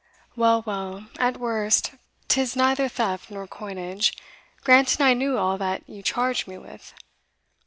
[0.35, 1.91] Well, well, at worst,
[2.27, 4.17] 'tis neither theft nor coinage,
[4.63, 6.95] Granting I knew all that you charge me with.